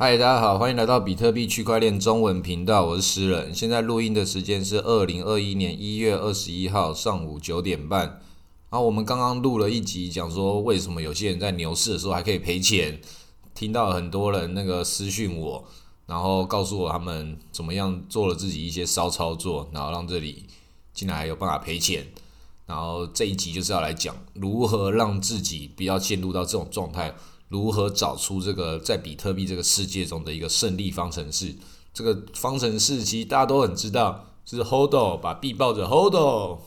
[0.00, 3.52] 嗨，大家好，欢迎来到比特币区块链中文频道，我是诗人。
[3.52, 8.02] 现在录音的时间是二零二一年一月二十一号上午九点半。
[8.70, 13.00] 然后我们刚刚录了一集，讲说为什么有些人在牛市的时候还可以赔钱。
[13.56, 15.64] 听到很多人那个私讯我，
[16.06, 20.46] 然后告诉我他们怎么样做了自己一些骚操作，然后让这里
[20.94, 22.06] 竟然还有办法赔钱。
[22.66, 27.16] 然后这一集就是要来讲如何让自己不要陷入到这种状态。
[27.48, 31.54] 如何找出这个在比特币这个世界中的一个胜利方程式？
[31.94, 36.60] 这个方程式其实大家都很知道，是 Hold 把币抱着 Hold，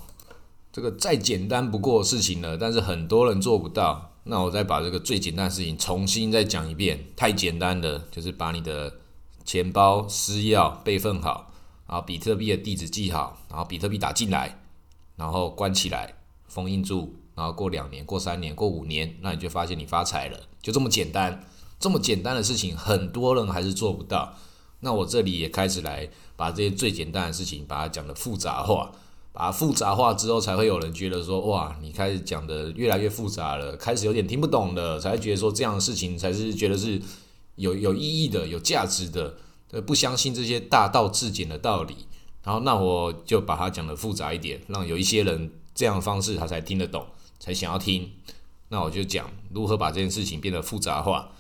[0.73, 4.09] 这个再简单不过的事情了，但是很多人做不到。
[4.23, 8.99] 那我再把这个最简单的事情重新再讲一遍，太简单的就是把你的
[9.45, 11.51] 钱包私钥备份好，
[11.87, 14.61] 然后比特币的地址记好，然后比特币打进来，
[15.15, 16.15] 然后关起来，
[16.47, 17.15] 封印住。
[17.41, 21.43] 然后过两年、过三年、过五年，那你就发现你发财了，就这么简单。
[21.79, 24.35] 这么简单的事情，很多人还是做不到。
[24.81, 28.91] 那我这里也开始来把这些最简单的事情，把它讲的复杂化。
[29.33, 37.01] 把它复杂化之后，才会有人觉得说：哇，你开始讲的越来越复杂了，开始有点听不懂了，才会觉得说这样的事情才是觉得是
[37.55, 39.33] 有有意义的、有价值的。
[39.87, 41.95] 不相信这些大道至简的道理。
[42.43, 47.03] 然后，那我就把它讲的复杂一点，让有一些人这样的方式他才听得懂。
[47.41, 48.11] 才想要听，
[48.69, 51.31] 那我就讲如何把这件事情变得复杂化。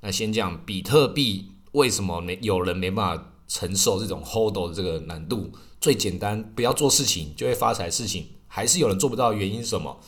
[0.00, 5.52] 那先讲比特币为什么没有人没办法承受这种 hold 的这个难度？
[5.80, 10.00] 最简单，不要做事情就会发财，事情还是有人做不到，原因是什么？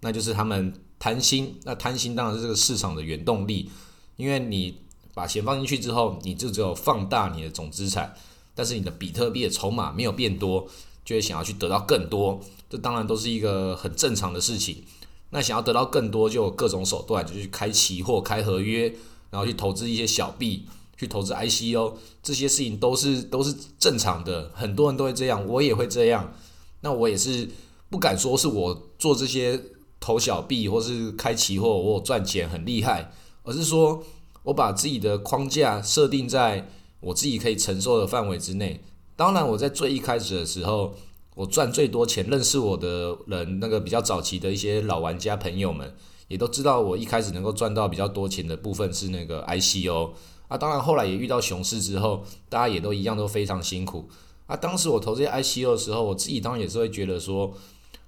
[0.00, 1.60] 那就是他们贪心。
[1.64, 3.70] 那贪心当然是这个市场的原动力，
[4.16, 4.80] 因为你
[5.12, 8.14] 把钱放进去之后，你就只有放大你的总资产，
[8.54, 10.66] 但是你的比特币的筹码没有变多。
[11.04, 14.84] 就会想要去得到更多，这当然都是一个很正常的事情。
[15.30, 18.92] 那想要得到更多，就有各种手段，就去开期货、开合约，
[19.30, 24.50] 然后去投资一些小币，去投资 ICO，这些事情都是都是正常的。
[24.54, 26.34] 很多人都会这样，我也会这样。
[26.80, 27.48] 那我也是
[27.88, 29.60] 不敢说是我做这些
[30.00, 33.12] 投小币或是开期货，我赚钱很厉害，
[33.44, 34.02] 而是说
[34.42, 36.68] 我把自己的框架设定在
[36.98, 38.82] 我自己可以承受的范围之内。
[39.20, 40.94] 当然，我在最一开始的时候，
[41.34, 42.26] 我赚最多钱。
[42.30, 45.94] 认识我的人，那个比较早期的一些老玩家朋友们，
[46.28, 50.12] 也都知道我一开始能够赚到比较多钱的部分是那个 ICO
[50.48, 50.56] 啊。
[50.56, 54.08] 当然，后来也遇到熊市之后，大家也都一样都非常辛苦
[54.46, 54.56] 啊。
[54.56, 57.52] 当时我投这些 ICO 的时候，我自己当然也是会觉得说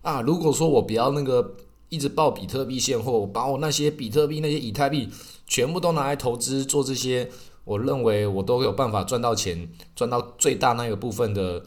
[0.01, 1.57] 啊，如果说我不要那个
[1.91, 5.11] 一直报比特币现货，我把我那些比特币、那些以太币
[5.47, 7.31] 全部都拿来投资做这些。
[7.65, 11.63] 我认为我都有办法赚到钱，赚到最大那个部分的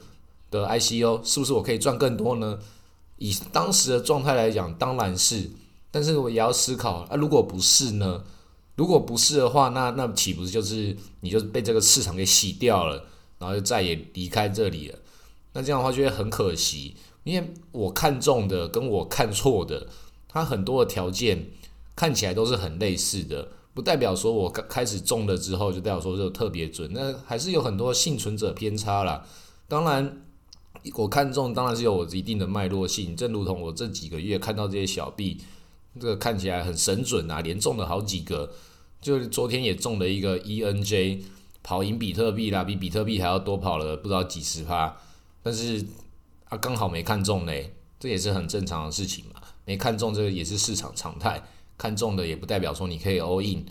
[0.52, 2.60] 的 ICO，是不是我可以赚更多呢？
[3.18, 5.50] 以当时的状态来讲，当然是，
[5.90, 8.24] 但是我也要思考啊，如果不是呢？
[8.76, 13.06] 如果不是的话，那那岂不是就是你就被这个市场给洗掉了，
[13.40, 15.00] 然后就再也离开这里了？
[15.54, 19.88] 那这样的话就会很可惜，因为我看中的跟我看错的，
[20.28, 21.52] 它很多的条件
[21.96, 23.48] 看起来都是很类似的。
[23.76, 29.28] 不代表说我刚开始中了之后就代表说就特别准，那还是有很多幸存者偏差啦。
[29.68, 30.22] 当然，
[30.94, 35.42] 我看中当然是有我一定的脉络性，正如同我这几个月看到这些小币，
[36.00, 38.50] 这个看起来很神准啊，连中了好几个，
[39.02, 41.24] 就昨天也中了一个 ENJ，
[41.62, 44.96] 跑赢比特币啦，比比特币还要多跑了不知道几十趴，
[45.44, 45.86] 但是
[46.46, 51.44] 啊刚好没看中嘞，这也是很正常的事情嘛，没看中这个也是市场常态。
[51.78, 53.66] 看中的也不代表说你可以 all in，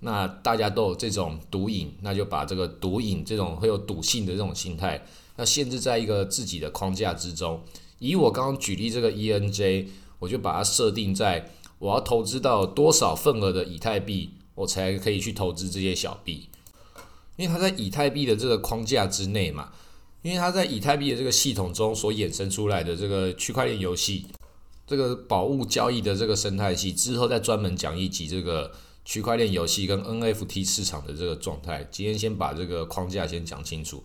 [0.00, 5.04] 那大家都有这种赌瘾，那就把这个赌瘾这种会有赌性的这种心态，
[5.36, 7.60] 要限制在一个自己的框架之中。
[7.98, 9.86] 以我刚刚举例这个 ENJ，
[10.18, 16.48] 我就把它设定在我要投资到多少份额的以太币，我才可以去投资这些小币，
[17.36, 19.70] 因为它在以太币的这个框架之内嘛，
[20.22, 24.26] 因为它在以太币的这个系统中所衍生出来的这个区块链游戏。
[24.90, 28.72] 这个宝物交易的这个生态系之后再专门讲一集这个
[29.04, 31.86] 区块链游戏跟 NFT 市场的这个状态。
[31.92, 34.02] 今天先把这个框架先讲清楚。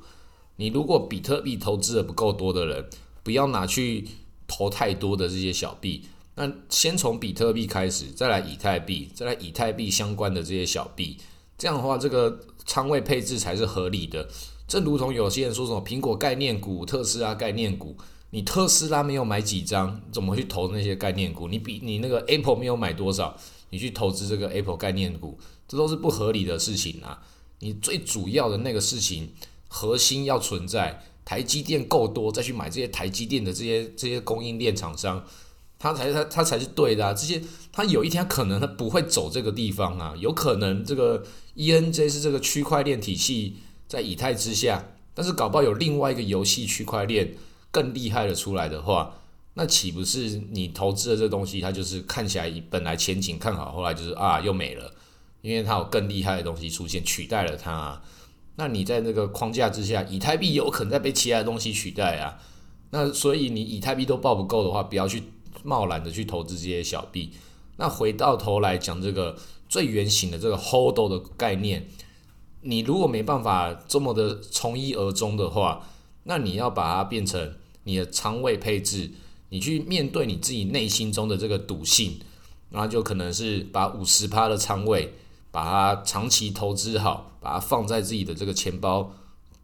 [0.58, 2.88] 你如果比特币投资的不够多的人，
[3.24, 4.08] 不要拿去
[4.46, 6.04] 投太多的这些小币。
[6.36, 11.18] 那先从比特币开始，再来以太币，再来以太币相关的这些小币。
[11.58, 14.30] 这样的话，这个仓位配置才是合理的。
[14.68, 17.98] 正如同有些人说什么苹果概念股、特斯拉概念股。
[18.32, 21.48] 你特斯拉没有买几张，怎么去投那些概念股？
[21.48, 23.38] 你比你那个 Apple 没有买多少，
[23.70, 27.22] 你去投资这个 Apple 概念股，这都是不合理的事情啊！
[27.60, 29.30] 你最主要的那个事情，
[29.70, 35.24] 核心要存在，台积电够多，再去买这些台积电的这些这些供应链厂商，
[35.80, 37.14] 它才它它才是对的啊。
[37.14, 37.42] 这些
[37.72, 41.24] 它有一天可能它不会走这个地方啊，有可能这个
[41.56, 43.56] ENJ 是这个区块链体系
[43.88, 47.36] 在以太之下，但是搞不好有另外一个游戏区块链
[47.76, 49.14] 更厉害的出来的话，
[49.56, 54.90] 那岂不是你投资的这东西它就是看起来本来前景看好，后来就是啊又没了，
[55.42, 58.02] 因为它有更厉害的东西出现取代了它。
[58.56, 62.40] 那你在那个框架之下，以太币有可能在被其他的东西取代啊。
[62.92, 65.22] 那所以你以太币都报不够的话，不要去
[65.64, 67.34] 贸然的去投资这些小币。
[67.76, 69.36] 那回到头来讲这个
[69.68, 71.90] 最原型的这个 hold 的概念，
[72.62, 75.86] 你如果没办法这么的从一而终的话，
[76.24, 79.10] 那你要把它变成你的仓位配置，
[79.48, 82.20] 你去面对你自己内心中的这个赌性，
[82.70, 85.14] 那就可能是把五十趴的仓位。
[85.52, 89.16] 把它长期投资好，把它放在自己的这个钱包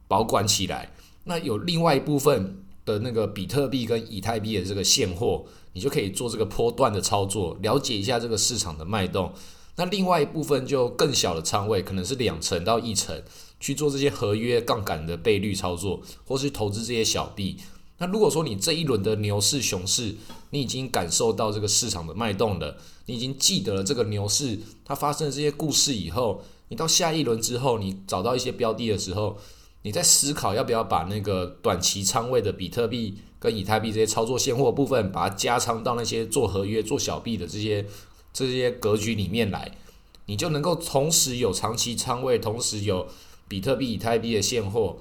[0.08, 0.94] 保管起来。
[1.26, 9.34] 那有另外一部分的那个比特币跟以太币的这个现货，你就可以做这个波段的操作，了解一下这个市场的脉动。
[9.76, 13.22] 那另外一部分就更小的仓位，可能是两成到一成，
[13.60, 17.58] 去做这些合约杠杆的倍率操作，或是投资这些小币。
[18.02, 20.16] 那如果说你这一轮的牛市熊市，
[20.50, 22.76] 你已经感受到这个市场的脉动了，
[23.06, 29.38] 你已经记得了这个牛市它发生的这些故事以后，你到下一轮之后，你找到一些标的的时候，
[29.84, 37.86] 你在思考要不要把那个短期仓位的比特币跟以太币这些操作现货部分，把它加仓到那些做合约做小币的这些
[38.34, 39.78] 这些格局里面来，
[40.26, 43.08] 你就能够同时有长期仓位，同时有
[43.48, 44.98] 比特币、以太币的现货。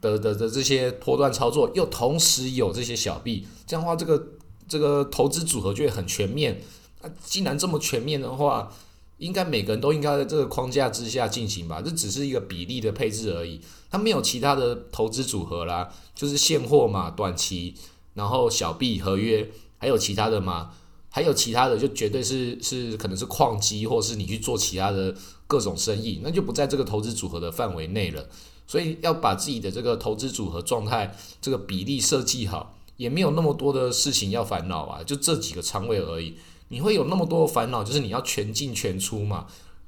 [0.00, 4.26] 的的的这些波段操作，又同时有这些小币，这样的话，这个
[4.68, 6.60] 这个投资组合就会很全面。
[7.02, 8.72] 那既然这么全面的话，
[9.18, 11.82] 应该每个人都应该在这个框架之下进行吧？
[11.82, 13.60] 这只是一个比例的配置而已，
[13.90, 17.74] 它没有其他的投资组合啦，就是现货嘛，短期，
[18.14, 20.70] 然后小币合约，还有其他的吗？
[21.10, 25.14] 还有其他的，就绝对是是可能是矿机，或是你去做其他的
[25.46, 28.28] 各种生意，那就不在这个投资组合的范围内了。
[28.68, 36.34] 所以要把自己的这个投资组合状态这个比例设计好，也没有那么多的事情要烦恼啊，就这几个仓位而已。
[36.68, 39.46] 你会有那么多烦恼，就是你要全进全出嘛。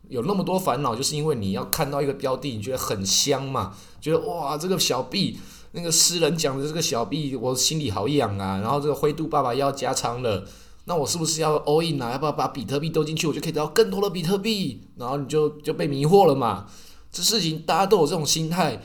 [0.08, 5.38] 有那么多烦恼，就是因为你要看到一个标的，你觉得很香嘛，觉得哇，这个小币，
[5.72, 8.58] 那个诗人讲的这个小币，我心里好痒啊。
[8.60, 10.44] 然后这个灰度爸爸要加仓了，
[10.86, 12.12] 那我是不是要 all in 啊？
[12.12, 14.80] 要不要把比特币丢进去，我就可以得到更多的比特币？
[14.96, 16.66] 然后你就就被迷惑了嘛。
[17.12, 18.80] 这事情大家都有这种心态，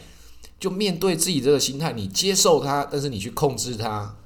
[0.60, 4.18] 就面对自己这个心态，你接受它，但是你去控制它。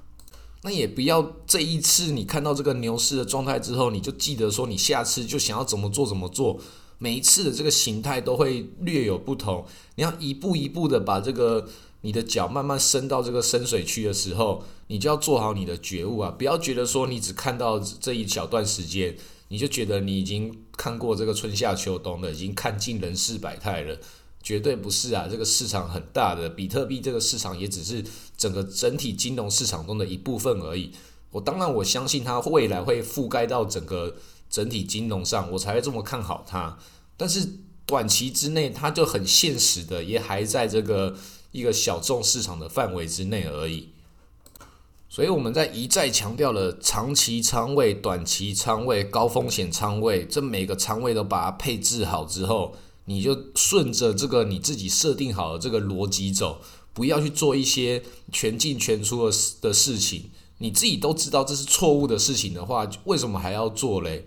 [0.63, 6.59] 那也不要这一次你看到这个牛市的状态之后，你就记得说你下次就想要怎么做怎么做。
[6.97, 9.65] 每一次的这个形态都会略有不同，
[9.95, 11.65] 你要一步一步的把这个
[12.01, 16.29] 你的脚慢慢伸到这个深水区的时候，你就要做好你的觉悟啊！
[16.37, 19.15] 不要觉得说你只看到这一小段时间。
[19.49, 23.99] 你就觉得你已经看过这个春夏秋冬了，已经看尽人世百态了，
[24.41, 25.27] 绝对不是啊！
[25.29, 28.03] 这个市场很大的，比特币这个市场也只是
[28.37, 30.91] 整个整体金融市场中的一部分而已。
[31.31, 34.15] 我当然我相信它未来会覆盖到整个
[34.49, 36.77] 整体金融上，我才会这么看好它。
[37.17, 37.47] 但是
[37.85, 41.17] 短期之内，它就很现实的，也还在这个
[41.51, 43.89] 一个小众市场的范围之内而已。
[45.09, 52.75] 所以我们在一再强调了长期仓位、短期仓位、高风险仓位，这每个仓位都把它配置好之后，
[53.05, 56.61] 你就顺着这个你自己设定好的这个逻辑走，
[56.93, 60.29] 不要去做一些全进全出的的事情。
[60.59, 64.25] 你自己都知道这是错误的事情的话，为什么还要做嘞？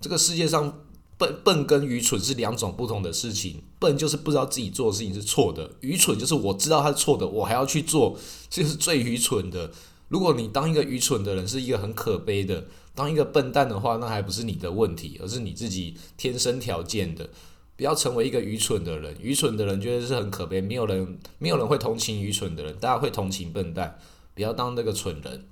[0.00, 0.80] 这个世界上
[1.18, 3.62] 笨笨跟愚蠢是两种不同的事情。
[3.78, 8.16] 笨就是不知道自己做的事情是错的，愚蠢就是我知道它是错的，我还要去做，
[8.48, 9.70] 这是最愚蠢的。
[10.12, 17.30] 如果你当一个愚蠢的人是一个很可悲的，当一个笨蛋的话，那还不是你的问题，而是你自己天生条件的。
[17.78, 23.98] 不要成为一个愚蠢的人，愚蠢的人觉得是很可悲，没有人没有人会同情愚蠢的人，大家会同情笨蛋。
[24.34, 25.46] 不要当那个蠢人。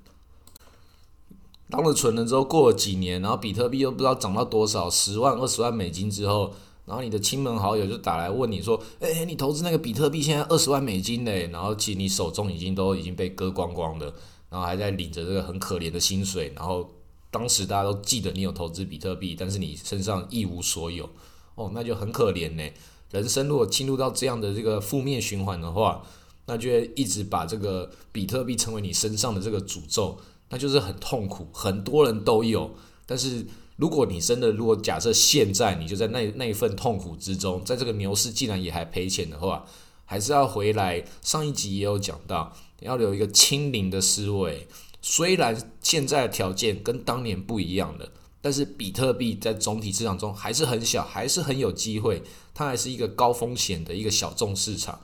[1.70, 6.52] 当了蠢人之后，过了几年，然后比特币又不知道涨到多少，十万、二十万美金之后，
[6.84, 14.12] 然后你的亲朋好友就打来问你说：“哎，你投资那个比特币现在二十万美金嘞？”然后其实你手中已经都已经被割光光了。
[14.50, 16.90] 然后还在领着这个很可怜的薪水，然后
[17.30, 21.08] 当时大家都记得你有投资比特币，但是你身上一无所有，
[21.54, 22.62] 哦，那就很可怜呢。
[23.10, 26.02] 人生如果进入到这样的这个负面循环的话，
[26.46, 31.48] 那就一直把这个比特币成为你身上的这个诅咒，那就是很痛苦。
[31.52, 32.74] 很多人都有，
[33.06, 39.64] 但是如果你真的，如果假设现在你就在那那一份痛苦之中，在这个牛市竟然也还赔钱的话，
[40.10, 41.04] 还是要回来。
[41.22, 42.52] 上一集也有讲到。
[42.80, 44.66] 要有一个清零的思维，
[45.00, 54.98] 虽然现在的条件跟当年不一样了，但是比特币在总体市场中还是很小，还是很有机会，它还是一个高风险的一个小众市场。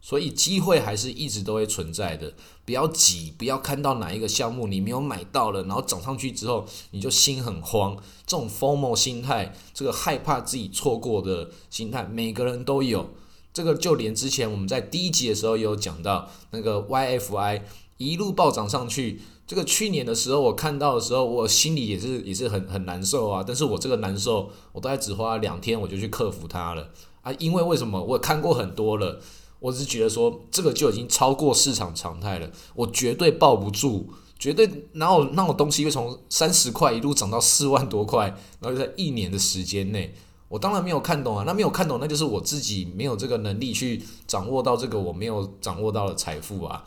[0.00, 13.08] 所以机会还是一直都会存在的，不要急，不要看到哪一个项目你没有买到了，然后涨上去之后你就心很慌，这种 FOMO 心态，这个害怕自己错过的心态，每个人都有。
[13.52, 17.62] 这个就连之前我们在第一集的时候也有讲到，那个 YFI
[17.98, 23.44] 一路暴涨上去，这个去年的时候我看到的时候，我心里也是也是很很难受啊。
[23.46, 26.90] 但是我这个难受，我大概只花了两天我就去克服它了
[27.22, 28.02] 啊，因为为什么？
[28.02, 29.20] 我看过很多了。
[29.60, 40.12] 我只是觉得说，这个就已经超过市场常态了，我绝对抱不住，绝对哪有那种东西会从三十块一路涨到四万多块，然后在一年的时间内，
[40.52, 46.84] 我当然没有看懂啊，那没有看懂，那就是我自己没有这个能力去掌握到这个我没有掌握到的财富啊，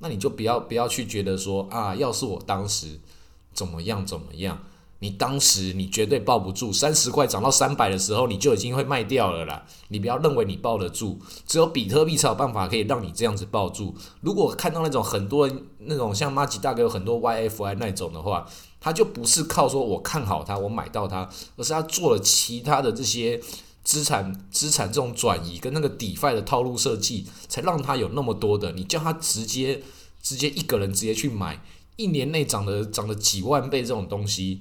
[0.00, 3.00] 那你就不要不要去觉得说啊，要是我当时
[3.54, 4.58] 怎么样怎么样。
[5.00, 9.64] 你当时你绝对抱不住，三十块涨到三百的时候，你就已经会卖掉了啦。
[9.90, 13.94] 你不要认为你抱得住，只有比特币才有办法可以让你这样子抱住。
[14.20, 18.44] 如果看到那种很多人那种像马吉大哥有很多 YFI 那种的话，
[18.80, 23.40] 他就不是靠说我看好它我买到它，而是他做了其他的这些
[23.82, 28.72] 资产资产这种转移跟那个 DeFi 的套路设计，才让他有那么多的。
[28.72, 29.82] 你叫他直接
[30.22, 31.62] 直接一个人直接去买，
[31.96, 34.60] 一年内涨了涨了几万倍这种东西。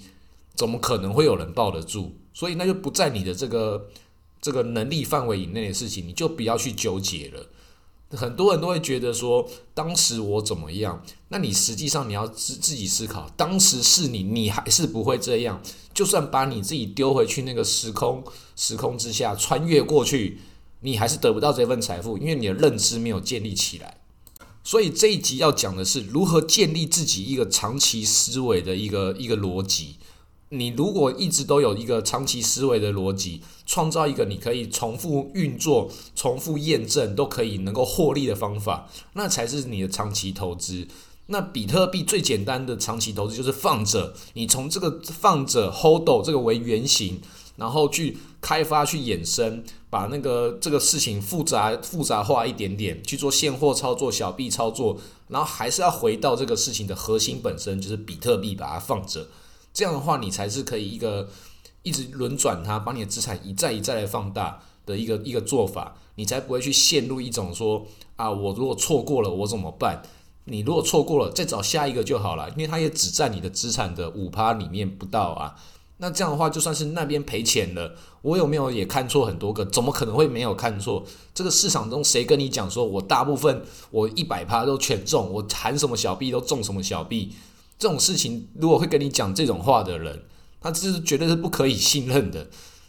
[0.55, 2.13] 怎么可能会有人抱得住？
[2.33, 3.89] 所以那就不在你的这个
[4.41, 7.45] 这个能力范围以内的事情，你就不要去纠结了。
[8.11, 11.03] 很多人都会觉得说，当时我怎么样？
[11.27, 15.61] 那你实际上你要自自己思考，当时是你，你还是不会这样。
[15.93, 18.23] 就算把你自己丢回去那个时空
[18.55, 20.39] 时空之下，穿越过去，
[20.81, 23.97] 你还是得不到这份财富，因为你的认知没有建立起来。
[24.63, 29.95] 所以这一集要讲的是如何建立自己一个长期思维的一个一个逻辑。
[30.49, 40.87] 你如果一直都有一个长期思维的逻辑，创造一个你可以重复运作、重复验证都可以能够获利的方法，那才是你的长期投资。
[41.29, 47.19] 那比特币最简单的长期投资就是放着，你从这个放着 hold 这个为原型，
[47.57, 59.27] 然后去开发、去衍生，把那个这个事情复杂复杂化一点点，去做现货操作、小币操作，然后还是要回到这个事情的核心本身，就是比特币，把它放着。
[59.77, 61.29] 这样的话，你才是可以一个
[61.83, 70.01] 一直轮转它，把你的资产一再一再的放大的一个一个做法，你才不会去陷入一种说啊，我如果错过了我怎么办？
[70.45, 75.53] 你如果错过了，再找下一个就好了，因为它也只占你的资产的五趴里面不到啊。
[75.97, 77.93] 那这样的话，就算是那边赔钱了，
[78.23, 79.63] 我有没有也看错很多个？
[79.65, 81.03] 怎么可能会没有看错？
[81.35, 87.35] 这个市场中谁跟你讲说我大部分我一百趴都全中，我含什么小币都中什么小币？
[87.79, 90.23] 这种事情，如果会跟你讲这种话的人，
[90.59, 92.47] 他这是绝对是不可以信任的。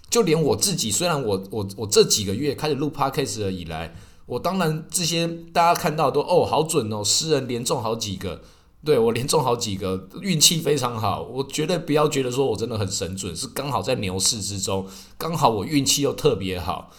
[0.09, 8.41] 就连我自己，虽然我我我这几个月开始录 podcast 以来，我当然这些大家看到都哦好准哦，诗人连中好几个，
[8.83, 11.23] 对我连中好几个，运气非常好。
[11.23, 14.87] 我绝对不要觉得说我真的很神准，是刚好在牛市之中，
[15.19, 16.91] 刚好我运气又特别好。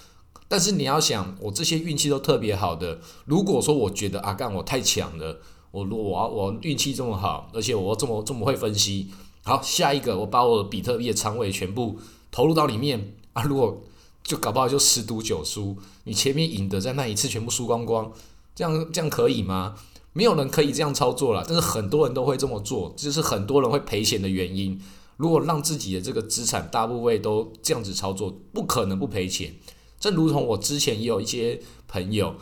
[0.48, 5.40] 但是你要想，我这些运气都特别好的，如果说我觉得阿干我太强了。
[5.72, 9.10] 我如果我我运气这么好，而且我这么这么会分析，
[9.44, 11.98] 好，下一个我把我比特币的仓位全部
[12.32, 13.82] 投入到里面啊，如果
[14.24, 18.12] 就搞不好就十赌九输，你前面赢的在那一次全部输光光，
[18.56, 19.76] 这样这样可以吗？
[20.14, 24.82] 没有人可以这样操作了，但是很多人都会这么做，这是很多人会赔钱的原因。
[25.18, 29.54] 如果让自己的这个资产大部分都这样子操作，不可能不赔钱。
[30.00, 32.36] 正如同我之前也有一些朋友。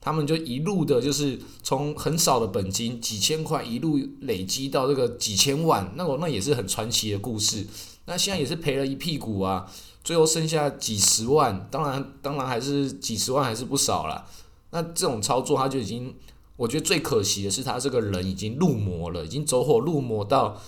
[0.00, 7.66] 他们就一路的，就是从很少的本金几千块一路累积到这个几千万，那我那也是很传奇的故事。
[8.06, 9.70] 那现在也是赔了一屁股啊，
[10.02, 14.26] 最后剩下几十万，当然当然还是几十万还是不少了。
[14.70, 16.14] 那这种操作他就已经，
[16.56, 20.60] 我觉得最可惜的是他这个人已经入魔了，已经走火入魔到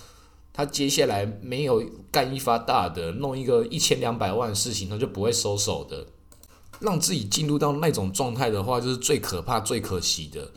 [0.53, 6.05] 他接下来没有干一发大的，弄一个一千两百万的事情，他就不会收手的。
[6.83, 10.51] 让自己进入到那种状态的话，就是最可怕、最可惜的。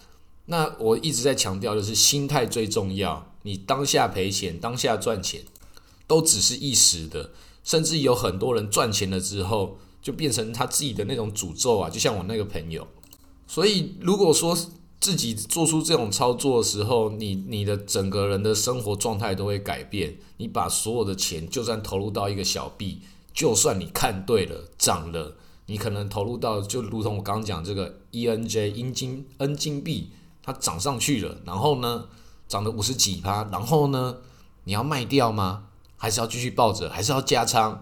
[0.47, 3.33] 那我一直在强调，就是心态最重要。
[3.43, 5.43] 你当下赔钱、当下赚钱，
[6.07, 7.31] 都只是一时的。
[7.65, 11.91] 甚至有很多人赚钱了之后，就变成他自己的那种诅咒啊！
[11.91, 12.87] 就像我那个朋友。
[13.49, 14.57] 所以，如果说
[15.01, 20.17] 自己做出这种操作的时候，你你的整个人的生活状态都会改变。
[20.37, 23.01] 你把所有的钱，就算投入到一个小币，
[23.35, 25.37] 就算你看对了，涨了。
[25.67, 30.11] 你可能投入到，就如同我刚刚讲这个 E N J 英金 N 金币，
[30.43, 32.09] 它涨上去了，然后呢，
[32.49, 34.19] 涨了五十几趴，然后呢，
[34.65, 35.69] 你要卖掉吗？
[35.97, 36.89] 还是要继续抱着？
[36.91, 37.81] 还是要加仓？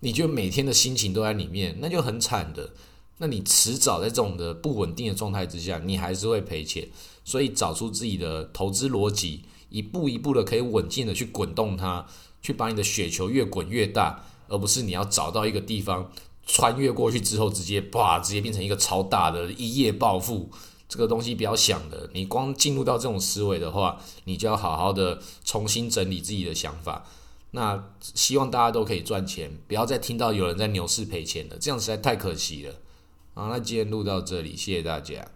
[0.00, 2.70] 你就每天的心情都在里面，那就很惨的。
[3.18, 6.86] 那你迟早在这种的不稳定的状态之下，你还是会赔钱。
[7.24, 12.06] 所以找出自己的投资逻辑，一步一步的可以稳健的去滚动它，
[12.42, 16.12] 去把你的雪球越滚越大，而不是你要找到一个地方
[16.46, 20.48] 穿越过去之后，直接啪，直接变成一个超大的一夜暴富。
[20.88, 27.04] 这个东西不要想的，你光进入到这种思维的话，你就要好好的重新整理自己的想法。
[27.50, 32.74] 那希望大家都可以赚钱，不要再听到有人在牛市赔钱了，这样实在太可惜了。
[33.34, 35.26] 好，那今天录到这里，谢谢大家。